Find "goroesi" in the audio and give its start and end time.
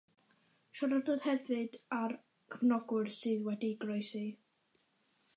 3.83-4.23